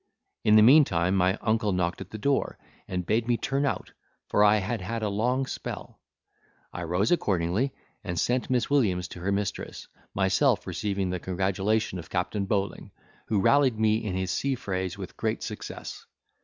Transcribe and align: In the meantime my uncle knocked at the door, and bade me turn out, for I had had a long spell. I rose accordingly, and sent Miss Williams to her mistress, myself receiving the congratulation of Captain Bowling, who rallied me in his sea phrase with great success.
In 0.43 0.55
the 0.55 0.63
meantime 0.63 1.13
my 1.13 1.37
uncle 1.41 1.71
knocked 1.73 2.01
at 2.01 2.09
the 2.09 2.17
door, 2.17 2.57
and 2.87 3.05
bade 3.05 3.27
me 3.27 3.37
turn 3.37 3.67
out, 3.67 3.91
for 4.29 4.43
I 4.43 4.55
had 4.57 4.81
had 4.81 5.03
a 5.03 5.09
long 5.09 5.45
spell. 5.45 5.99
I 6.73 6.81
rose 6.85 7.11
accordingly, 7.11 7.71
and 8.03 8.19
sent 8.19 8.49
Miss 8.49 8.67
Williams 8.67 9.07
to 9.09 9.19
her 9.19 9.31
mistress, 9.31 9.87
myself 10.15 10.65
receiving 10.65 11.11
the 11.11 11.19
congratulation 11.19 11.99
of 11.99 12.09
Captain 12.09 12.45
Bowling, 12.45 12.89
who 13.27 13.41
rallied 13.41 13.79
me 13.79 13.97
in 14.03 14.15
his 14.15 14.31
sea 14.31 14.55
phrase 14.55 14.97
with 14.97 15.17
great 15.17 15.43
success. 15.43 16.07